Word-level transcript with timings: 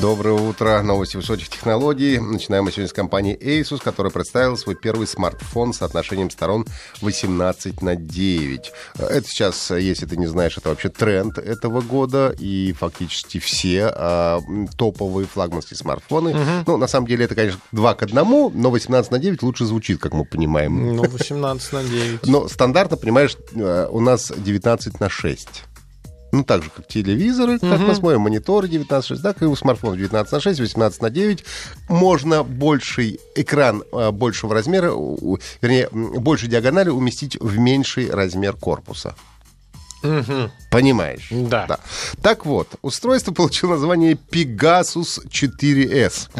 Доброе 0.00 0.32
утро. 0.32 0.80
Новости 0.82 1.16
высоких 1.16 1.50
технологий. 1.50 2.18
Начинаем 2.18 2.64
мы 2.64 2.72
сегодня 2.72 2.88
с 2.88 2.92
компании 2.92 3.38
Asus, 3.38 3.82
которая 3.82 4.10
представила 4.10 4.56
свой 4.56 4.74
первый 4.74 5.06
смартфон 5.06 5.74
с 5.74 5.78
соотношением 5.78 6.30
сторон 6.30 6.64
18 7.02 7.82
на 7.82 7.96
9. 7.96 8.72
Это 8.98 9.28
сейчас, 9.28 9.70
если 9.70 10.06
ты 10.06 10.16
не 10.16 10.26
знаешь, 10.26 10.56
это 10.56 10.70
вообще 10.70 10.88
тренд 10.88 11.36
этого 11.36 11.82
года, 11.82 12.34
и 12.38 12.72
фактически 12.72 13.38
все 13.40 13.92
а, 13.94 14.40
топовые 14.78 15.26
флагманские 15.26 15.76
смартфоны. 15.76 16.30
Угу. 16.30 16.64
Ну, 16.66 16.76
на 16.78 16.86
самом 16.86 17.06
деле, 17.06 17.26
это, 17.26 17.34
конечно, 17.34 17.60
2 17.72 17.94
к 17.94 18.02
1, 18.02 18.14
но 18.54 18.70
18 18.70 19.10
на 19.10 19.18
9 19.18 19.42
лучше 19.42 19.66
звучит, 19.66 20.00
как 20.00 20.14
мы 20.14 20.24
понимаем. 20.24 20.96
Ну, 20.96 21.04
18 21.04 21.72
на 21.72 21.84
9. 21.84 22.26
Но 22.26 22.48
стандартно, 22.48 22.96
понимаешь, 22.96 23.36
э, 23.54 23.86
у 23.90 24.00
нас 24.00 24.32
19 24.34 24.98
на 24.98 25.10
6 25.10 25.64
ну, 26.32 26.44
так 26.44 26.62
же, 26.62 26.70
как 26.70 26.86
телевизоры, 26.86 27.58
как 27.58 27.80
мы 27.80 27.94
смотрим, 27.94 28.20
мониторы 28.20 28.68
19 28.68 29.10
на 29.10 29.16
6, 29.16 29.22
так 29.22 29.42
и 29.42 29.46
у 29.46 29.56
смартфонов 29.56 29.98
19 29.98 30.32
на 30.32 30.40
6, 30.40 30.60
18 30.60 31.02
на 31.02 31.10
9. 31.10 31.44
Можно 31.88 32.42
больший 32.44 33.20
экран 33.34 33.82
а, 33.92 34.12
большего 34.12 34.54
размера, 34.54 34.92
вернее, 35.60 35.88
больше 35.90 36.46
диагонали 36.46 36.90
уместить 36.90 37.36
в 37.40 37.58
меньший 37.58 38.10
размер 38.10 38.54
корпуса. 38.54 39.14
Угу. 40.02 40.50
Понимаешь? 40.70 41.28
Да. 41.30 41.66
да. 41.66 41.78
Так 42.22 42.46
вот, 42.46 42.68
устройство 42.80 43.32
получило 43.32 43.72
название 43.72 44.14
Pegasus 44.14 45.26
4S. 45.28 46.30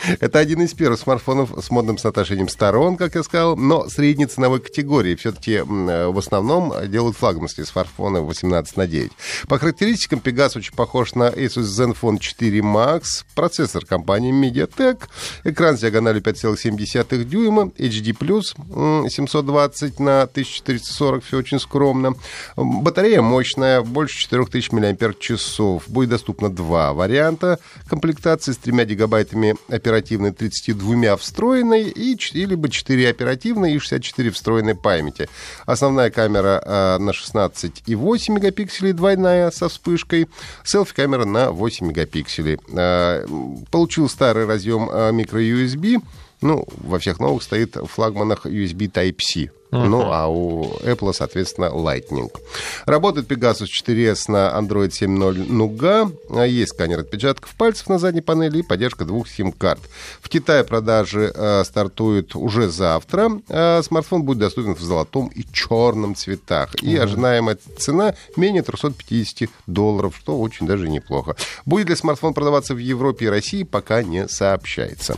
Это 0.20 0.38
один 0.38 0.62
из 0.62 0.74
первых 0.74 1.00
смартфонов 1.00 1.52
с 1.62 1.70
модным 1.70 1.98
соотношением 1.98 2.48
сторон, 2.48 2.96
как 2.96 3.14
я 3.14 3.22
сказал, 3.22 3.56
но 3.56 3.88
средней 3.88 4.26
ценовой 4.26 4.60
категории. 4.60 5.14
Все-таки 5.14 5.60
в 5.60 6.18
основном 6.18 6.72
делают 6.88 7.16
флагманские 7.16 7.66
смартфоны 7.66 8.20
18 8.20 8.76
на 8.76 8.86
9. 8.86 9.12
По 9.48 9.58
характеристикам 9.58 10.20
Pegasus 10.20 10.58
очень 10.58 10.74
похож 10.74 11.14
на 11.14 11.28
Asus 11.28 11.62
Zenfone 11.62 12.18
4 12.18 12.60
Max, 12.60 13.24
процессор 13.34 13.84
компании 13.84 14.32
MediaTek, 14.32 15.02
экран 15.44 15.76
с 15.76 15.80
диагональю 15.80 16.22
5,7 16.22 17.24
дюйма, 17.24 17.70
HD+, 17.76 19.08
720 19.10 20.00
на 20.00 20.22
1440, 20.22 21.24
все 21.24 21.36
очень 21.38 21.60
скромно. 21.60 22.14
Батарея 22.56 23.22
мощная, 23.22 23.82
больше 23.82 24.18
4000 24.18 24.72
мАч. 24.72 25.80
Будет 25.88 26.10
доступно 26.10 26.50
два 26.50 26.92
варианта 26.92 27.58
комплектации 27.88 28.52
с 28.52 28.56
3 28.56 28.84
гигабайтами 28.84 29.56
оперативной, 29.68 29.89
32 30.32 31.16
встроенной 31.16 31.88
и 31.88 32.16
4, 32.16 32.46
либо 32.46 32.68
4 32.68 33.08
оперативной 33.08 33.74
и 33.74 33.78
64 33.78 34.30
встроенной 34.30 34.74
памяти. 34.74 35.28
Основная 35.66 36.10
камера 36.10 36.62
э, 36.64 36.98
на 36.98 37.10
16,8 37.10 38.32
мегапикселей, 38.32 38.92
двойная 38.92 39.50
со 39.50 39.68
вспышкой. 39.68 40.28
Селфи-камера 40.64 41.24
на 41.24 41.50
8 41.50 41.88
мегапикселей. 41.88 42.58
Э, 42.72 43.26
получил 43.70 44.08
старый 44.08 44.46
разъем 44.46 44.88
э, 44.90 45.10
microUSB. 45.12 46.02
Ну, 46.42 46.66
во 46.78 46.98
всех 46.98 47.20
новых 47.20 47.42
стоит 47.42 47.76
в 47.76 47.86
флагманах 47.86 48.46
USB 48.46 48.90
Type-C. 48.90 49.50
Uh-huh. 49.70 49.86
Ну, 49.86 50.02
а 50.10 50.26
у 50.26 50.64
Apple, 50.82 51.12
соответственно, 51.12 51.66
Lightning. 51.66 52.30
Работает 52.86 53.30
Pegasus 53.30 53.68
4S 53.68 54.24
на 54.28 54.58
Android 54.58 54.88
7.0 54.88 55.46
Nougat. 55.48 56.48
Есть 56.48 56.72
сканер 56.72 57.00
отпечатков 57.00 57.54
пальцев 57.54 57.88
на 57.88 57.98
задней 57.98 58.20
панели 58.20 58.58
и 58.58 58.62
поддержка 58.62 59.04
двух 59.04 59.28
сим-карт. 59.28 59.80
В 60.20 60.28
Китае 60.28 60.64
продажи 60.64 61.32
э, 61.32 61.62
стартуют 61.64 62.34
уже 62.34 62.68
завтра. 62.68 63.30
Э, 63.48 63.82
смартфон 63.82 64.24
будет 64.24 64.38
доступен 64.38 64.74
в 64.74 64.80
золотом 64.80 65.28
и 65.28 65.44
черном 65.52 66.16
цветах. 66.16 66.74
И 66.82 66.96
ожидаемая 66.96 67.56
цена 67.78 68.14
менее 68.36 68.62
350 68.62 69.48
долларов, 69.68 70.16
что 70.18 70.38
очень 70.38 70.66
даже 70.66 70.88
неплохо. 70.88 71.36
Будет 71.64 71.88
ли 71.90 71.96
смартфон 71.96 72.34
продаваться 72.34 72.74
в 72.74 72.78
Европе 72.78 73.26
и 73.26 73.28
России, 73.28 73.62
пока 73.62 74.02
не 74.02 74.26
сообщается. 74.26 75.16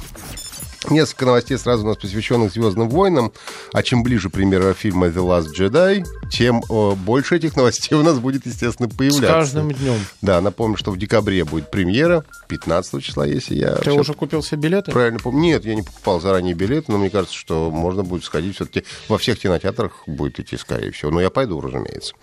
Несколько 0.90 1.26
новостей 1.26 1.58
сразу 1.58 1.84
у 1.84 1.88
нас 1.88 1.96
посвященных 1.96 2.52
«Звездным 2.52 2.88
войнам». 2.88 3.32
А 3.72 3.82
чем 3.82 4.02
ближе 4.02 4.30
премьера 4.30 4.74
фильма 4.74 5.08
«The 5.08 5.14
Last 5.14 5.48
Jedi», 5.56 6.04
тем 6.30 6.62
о, 6.68 6.94
больше 6.94 7.36
этих 7.36 7.56
новостей 7.56 7.96
у 7.96 8.02
нас 8.02 8.18
будет, 8.18 8.46
естественно, 8.46 8.88
появляться. 8.88 9.26
С 9.26 9.30
каждым 9.30 9.72
днем. 9.72 9.98
Да, 10.20 10.40
напомню, 10.40 10.76
что 10.76 10.90
в 10.90 10.98
декабре 10.98 11.44
будет 11.44 11.70
премьера, 11.70 12.24
15 12.48 13.02
числа, 13.02 13.26
если 13.26 13.54
я... 13.54 13.76
Ты 13.76 13.92
уже 13.92 14.14
купил 14.14 14.42
себе 14.42 14.62
билеты? 14.62 14.92
Правильно 14.92 15.18
помню. 15.18 15.40
Нет, 15.40 15.64
я 15.64 15.74
не 15.74 15.82
покупал 15.82 16.20
заранее 16.20 16.54
билеты, 16.54 16.90
но 16.92 16.98
мне 16.98 17.10
кажется, 17.10 17.36
что 17.36 17.70
можно 17.70 18.02
будет 18.02 18.24
сходить 18.24 18.56
все-таки 18.56 18.84
во 19.08 19.18
всех 19.18 19.38
кинотеатрах 19.38 20.02
будет 20.06 20.40
идти, 20.40 20.56
скорее 20.56 20.90
всего. 20.92 21.10
Но 21.10 21.20
я 21.20 21.30
пойду, 21.30 21.60
разумеется. 21.60 22.14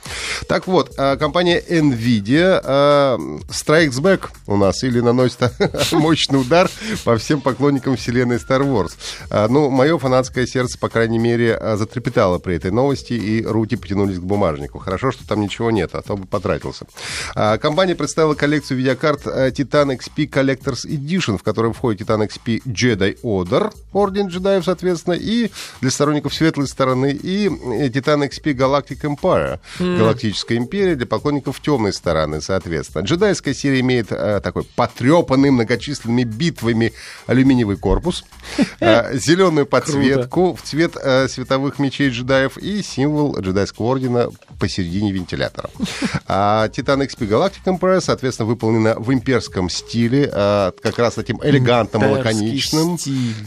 Так 0.47 0.67
вот, 0.67 0.93
а, 0.97 1.17
компания 1.17 1.61
NVIDIA 1.61 2.61
а, 2.63 3.17
strikes 3.49 4.01
back 4.01 4.29
у 4.47 4.57
нас 4.57 4.83
или 4.83 4.99
наносит 4.99 5.51
мощный 5.91 6.41
удар 6.41 6.69
по 7.03 7.17
всем 7.17 7.41
поклонникам 7.41 7.95
вселенной 7.95 8.39
Star 8.49 8.61
Wars. 8.61 8.91
А, 9.29 9.47
ну, 9.47 9.69
мое 9.69 9.97
фанатское 9.97 10.45
сердце, 10.45 10.77
по 10.79 10.89
крайней 10.89 11.19
мере, 11.19 11.55
а, 11.55 11.77
затрепетало 11.77 12.39
при 12.39 12.55
этой 12.55 12.71
новости, 12.71 13.13
и 13.13 13.45
руки 13.45 13.75
потянулись 13.75 14.17
к 14.17 14.23
бумажнику. 14.23 14.79
Хорошо, 14.79 15.11
что 15.11 15.27
там 15.27 15.41
ничего 15.41 15.71
нет, 15.71 15.91
а 15.93 16.01
то 16.01 16.17
бы 16.17 16.25
потратился. 16.25 16.88
А, 17.35 17.57
компания 17.57 17.95
представила 17.95 18.33
коллекцию 18.33 18.79
видеокарт 18.79 19.27
Titan 19.27 19.97
XP 19.97 20.29
Collector's 20.29 20.85
Edition, 20.85 21.38
в 21.38 21.43
которой 21.43 21.73
входит 21.73 22.07
Titan 22.07 22.27
XP 22.27 22.63
Jedi 22.65 23.21
Order, 23.21 23.71
Орден 23.93 24.27
джедаев, 24.27 24.65
соответственно, 24.65 25.13
и 25.13 25.51
для 25.81 25.91
сторонников 25.91 26.33
светлой 26.33 26.67
стороны, 26.67 27.11
и 27.11 27.47
Titan 27.47 28.27
XP 28.29 28.53
Galactic 28.55 29.01
Empire, 29.01 29.59
mm. 29.79 29.97
Галактическая 29.97 30.57
империя, 30.57 30.95
для 30.95 31.05
поклонников 31.05 31.59
темной 31.59 31.93
стороны, 31.93 32.41
соответственно. 32.41 33.03
Джедайская 33.03 33.53
серия 33.53 33.81
имеет 33.81 34.07
такой 34.07 34.63
потрепанный 34.63 35.51
многочисленными 35.51 36.23
битвами 36.23 36.93
алюминиевый 37.27 37.77
корпус, 37.77 38.23
Э, 38.29 38.38
зеленую 38.79 39.66
подсветку 39.66 40.55
в 40.55 40.61
цвет 40.61 40.95
э, 41.01 41.27
световых 41.27 41.79
мечей 41.79 42.09
джедаев 42.09 42.57
и 42.57 42.81
символ 42.81 43.39
джедайского 43.39 43.88
ордена 43.88 44.29
посередине 44.59 45.11
вентилятора. 45.11 45.69
А 46.27 46.67
Titan 46.69 47.05
XP 47.07 47.27
Galactic 47.27 47.63
Emperor, 47.66 48.01
соответственно, 48.01 48.47
выполнена 48.47 48.95
в 48.97 49.11
имперском 49.13 49.69
стиле, 49.69 50.29
э, 50.31 50.72
как 50.81 50.97
раз 51.00 51.16
таким 51.16 51.39
элегантным, 51.44 52.11
лаконичным. 52.11 52.97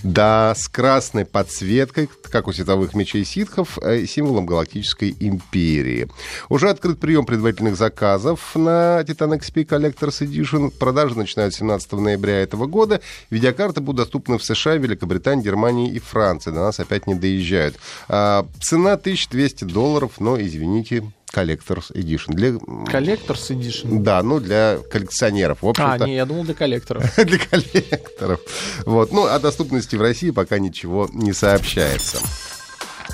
Да, 0.03 0.54
с 0.56 0.69
красной 0.69 1.24
подсветкой, 1.24 2.09
как 2.30 2.48
у 2.48 2.53
световых 2.53 2.94
мечей 2.94 3.24
ситхов, 3.24 3.78
символом 4.06 4.47
Галактической 4.47 5.14
империи. 5.19 6.09
Уже 6.48 6.70
открыт 6.70 6.98
прием 6.98 7.26
предварительных 7.26 7.76
заказов 7.76 8.54
на 8.54 9.00
Titan 9.00 9.38
XP 9.38 9.66
Collector's 9.66 10.26
Edition. 10.26 10.70
Продажи 10.70 11.16
начинают 11.16 11.54
17 11.54 11.92
ноября 11.92 12.41
этого 12.41 12.66
года. 12.66 13.00
Видеокарты 13.30 13.80
будут 13.80 14.04
доступны 14.04 14.38
в 14.38 14.44
США, 14.44 14.76
Великобритании, 14.82 15.44
Германии 15.44 15.91
и 15.91 15.98
Франции. 15.98 16.50
До 16.50 16.60
нас 16.60 16.81
опять 16.81 17.06
не 17.06 17.15
доезжают. 17.15 17.76
А, 18.09 18.47
цена 18.60 18.93
1200 18.93 19.65
долларов, 19.65 20.12
но, 20.19 20.41
извините, 20.41 21.04
Collector's 21.32 21.93
Edition. 21.94 22.34
Для... 22.34 22.50
Collector's 22.50 23.50
Edition? 23.50 24.00
Да, 24.00 24.22
ну, 24.22 24.41
для 24.41 24.78
коллекционеров. 24.91 25.59
В. 25.62 25.72
А, 25.78 25.98
не, 25.98 26.16
я 26.16 26.26
думал, 26.26 26.44
для 26.44 26.54
коллекторов. 26.54 27.04
для 27.16 27.38
коллекторов. 27.38 28.41
Вот. 28.84 29.12
Ну, 29.12 29.26
о 29.26 29.38
доступности 29.38 29.97
в 29.97 30.03
России 30.03 30.31
пока 30.31 30.59
ничего 30.59 31.09
не 31.12 31.32
сообщается. 31.32 32.19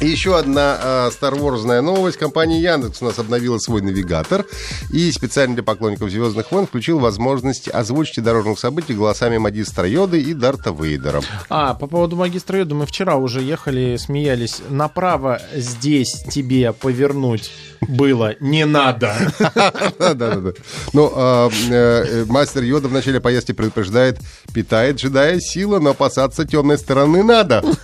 Еще 0.01 0.39
одна 0.39 0.79
э, 0.81 1.11
Star 1.11 1.37
Wars 1.37 1.81
новость. 1.81 2.19
Компания 2.19 2.61
Яндекс 2.61 3.03
у 3.03 3.07
нас 3.07 3.19
обновила 3.19 3.59
свой 3.59 3.83
навигатор 3.83 4.47
и 4.93 5.11
специально 5.11 5.57
для 5.57 5.65
поклонников 5.65 6.11
«Звездных 6.11 6.53
войн» 6.53 6.69
включил 6.69 7.01
возможность 7.01 7.69
озвучки 7.69 8.21
дорожных 8.21 8.61
событий 8.61 8.95
голосами 8.95 9.39
магистра 9.39 9.89
Йоды 9.89 10.21
и 10.21 10.35
Дарта 10.35 10.71
Вейдера. 10.71 11.21
А, 11.49 11.75
по 11.75 11.89
поводу 11.89 12.15
магистра 12.15 12.61
Йоды 12.61 12.77
мы 12.77 12.87
вчера 12.87 13.17
уже 13.17 13.43
ехали, 13.43 13.97
смеялись. 13.97 14.63
Направо 14.69 15.43
здесь 15.53 16.23
тебе 16.31 16.73
повернуть 16.73 17.51
было 17.81 18.35
не 18.41 18.67
надо. 18.67 19.15
Да-да-да. 19.99 20.53
Ну, 20.93 21.13
а, 21.15 21.51
э, 21.71 22.25
мастер 22.27 22.63
Йода 22.63 22.87
в 22.89 22.93
начале 22.93 23.21
поездки 23.21 23.53
предупреждает, 23.53 24.19
питает 24.53 24.97
джедая 24.97 25.41
сила, 25.41 25.81
но 25.81 25.91
опасаться 25.91 26.45
темной 26.45 26.79
стороны 26.79 27.23
надо. 27.25 27.65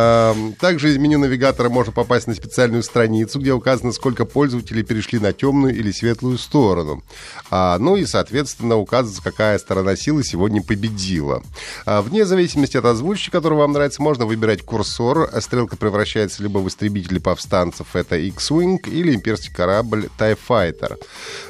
А, 0.00 0.34
также 0.58 0.90
из 0.90 0.96
меню 0.96 1.18
навигатора 1.18 1.68
можно 1.68 1.92
попасть 1.92 2.26
на 2.26 2.34
специальную 2.34 2.82
страницу, 2.82 3.38
где 3.38 3.52
указано, 3.52 3.92
сколько 3.92 4.24
пользователей 4.24 4.82
перешли 4.82 5.18
на 5.18 5.32
темную 5.32 5.76
или 5.76 5.90
светлую 5.90 6.38
сторону. 6.38 7.02
А, 7.50 7.78
ну 7.78 7.96
и, 7.96 8.06
соответственно, 8.06 8.76
указывается, 8.76 9.22
какая 9.22 9.58
сторона 9.58 9.96
силы 9.96 10.24
сегодня 10.24 10.62
победила. 10.62 11.42
Вне 11.84 12.24
зависимости 12.24 12.76
от 12.76 12.84
озвучки, 12.86 13.30
которая 13.30 13.58
вам 13.60 13.72
нравится, 13.72 14.00
можно 14.02 14.24
выбирать 14.24 14.62
курсор. 14.62 15.30
Стрелка 15.40 15.76
превращается 15.76 16.42
либо 16.42 16.58
в 16.58 16.68
истребители 16.68 17.18
повстанцев. 17.18 17.94
Это 17.94 18.16
X-Wing 18.16 18.88
или 18.88 19.14
имперский 19.14 19.52
корабль 19.52 20.08
TIE 20.18 20.38
Fighter. 20.48 20.98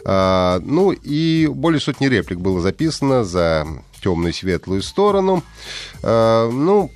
А, 0.05 0.61
ну 0.64 0.91
и 0.91 1.47
более 1.47 1.81
сотни 1.81 2.06
реплик 2.06 2.41
было 2.41 2.61
записано 2.61 3.23
за 3.25 3.67
темную 4.02 4.32
и 4.32 4.37
светлую 4.37 4.82
сторону. 4.82 5.44
А, 6.02 6.50
ну, 6.50 6.91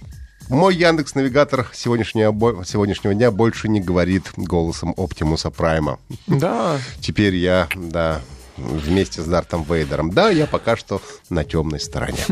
мой 0.48 0.76
Яндекс 0.76 1.14
Навигатор 1.14 1.70
сегодняшнего, 1.72 2.64
сегодняшнего 2.64 3.14
дня 3.14 3.30
больше 3.30 3.68
не 3.68 3.80
говорит 3.80 4.30
голосом 4.36 4.94
Оптимуса 4.96 5.50
Прайма. 5.50 5.98
Да. 6.26 6.78
Теперь 7.00 7.36
я, 7.36 7.68
да, 7.74 8.20
вместе 8.56 9.22
с 9.22 9.26
Дартом 9.26 9.64
Вейдером. 9.68 10.10
Да, 10.10 10.30
я 10.30 10.46
пока 10.46 10.76
что 10.76 11.00
на 11.30 11.44
темной 11.44 11.80
стороне. 11.80 12.24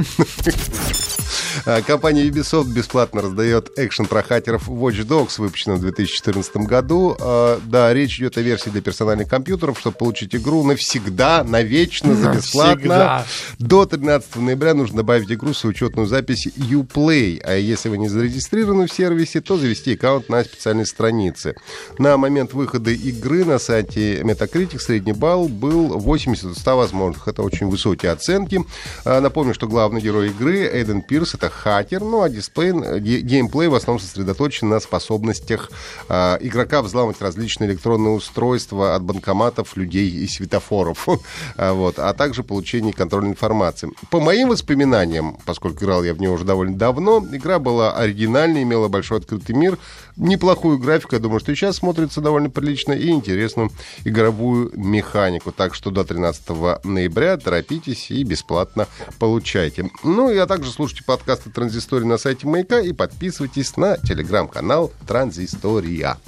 А, 1.66 1.82
компания 1.82 2.26
Ubisoft 2.28 2.72
бесплатно 2.72 3.22
раздает 3.22 3.70
экшен 3.76 4.06
про 4.06 4.22
хакеров 4.22 4.69
Watch 4.69 5.04
Dogs, 5.06 5.34
выпущенного 5.38 5.78
в 5.78 5.81
2014 5.82 6.56
году. 6.58 7.16
А, 7.20 7.60
да, 7.64 7.93
речь 7.93 8.19
идет 8.19 8.37
о 8.38 8.43
версии 8.43 8.70
для 8.70 8.81
персональных 8.81 9.28
компьютеров, 9.28 9.78
чтобы 9.78 9.96
получить 9.96 10.34
игру 10.34 10.64
навсегда, 10.64 11.44
навечно, 11.44 12.14
за 12.14 12.32
бесплатно. 12.32 13.25
До 13.58 13.87
13 13.87 14.37
ноября 14.37 14.75
нужно 14.75 14.99
добавить 14.99 15.31
игру 15.31 15.52
в 15.52 15.56
свою 15.56 15.72
учетную 15.72 16.06
запись 16.06 16.46
Uplay. 16.46 17.40
А 17.43 17.54
если 17.54 17.88
вы 17.88 17.99
не 17.99 18.08
зарегистрированы 18.08 18.87
в 18.87 18.93
сервисе, 18.93 19.40
то 19.40 19.56
завести 19.56 19.94
аккаунт 19.94 20.28
на 20.28 20.44
специальной 20.44 20.87
странице. 20.87 21.54
На 21.99 22.16
момент 22.16 22.52
выхода 22.52 22.90
игры 22.90 23.44
на 23.44 23.58
сайте 23.58 24.20
Metacritic 24.20 24.78
средний 24.78 25.12
балл 25.12 25.49
был 25.49 25.99
80 25.99 26.44
из 26.44 26.58
100 26.58 26.76
возможных. 26.76 27.28
Это 27.28 27.43
очень 27.43 27.69
высокие 27.69 28.12
оценки. 28.12 28.64
А, 29.04 29.20
напомню, 29.20 29.54
что 29.54 29.66
главный 29.66 30.00
герой 30.00 30.28
игры 30.28 30.69
Эйден 30.72 31.02
Пирс 31.02 31.34
это 31.43 31.50
хакер, 31.50 32.03
ну 32.03 32.23
а 32.23 32.29
дисплей, 32.29 32.73
геймплей 33.00 33.67
в 33.67 33.75
основном 33.75 34.00
сосредоточен 34.00 34.69
на 34.69 34.79
способностях 34.79 35.71
э, 36.09 36.39
игрока 36.41 36.83
взламывать 36.83 37.21
различные 37.21 37.71
электронные 37.71 38.15
устройства 38.15 38.94
от 38.94 39.03
банкоматов, 39.03 39.77
людей 39.77 40.09
и 40.09 40.29
светофоров, 40.29 41.09
а, 41.56 41.73
вот, 41.73 41.99
а 41.99 42.12
также 42.15 42.44
получение 42.44 42.93
контрольной 42.93 43.33
информации. 43.33 43.91
По 44.11 44.21
моим 44.21 44.50
воспоминаниям, 44.50 45.37
поскольку 45.44 45.85
играл 45.85 46.05
я 46.05 46.15
в 46.15 46.21
нее 46.21 46.31
уже 46.31 46.44
довольно 46.44 46.77
давно, 46.77 47.27
игра 47.33 47.59
была 47.59 47.93
оригинальной, 47.97 48.62
имела 48.62 48.87
большой 48.87 49.19
открытый 49.19 49.56
мир, 49.56 49.79
неплохую 50.17 50.79
графику, 50.79 51.17
я 51.17 51.21
думаю, 51.21 51.41
что 51.41 51.55
сейчас 51.56 51.77
смотрится 51.77 52.21
довольно 52.21 52.50
прилично, 52.50 52.93
и 52.93 53.09
интересную 53.09 53.71
игровую 54.05 54.71
механику. 54.75 55.50
Так 55.50 55.75
что 55.75 55.91
до 55.91 56.05
13 56.05 56.85
ноября 56.85 57.37
торопитесь 57.37 58.11
и 58.11 58.23
бесплатно 58.23 58.87
получайте. 59.19 59.91
Ну, 60.05 60.31
и 60.31 60.37
а 60.37 60.47
также 60.47 60.71
слушайте 60.71 61.03
подкасты 61.32 61.50
Транзистории 61.50 62.05
на 62.05 62.19
сайте 62.19 62.46
Маяка 62.46 62.81
и 62.81 62.93
подписывайтесь 62.93 63.76
на 63.79 63.96
телеграм-канал 63.96 64.93
Транзистория. 65.06 66.19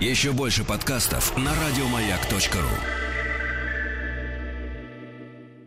Еще 0.00 0.32
больше 0.32 0.64
подкастов 0.64 1.34
на 1.38 1.50
радиомаяк.ру 1.54 3.07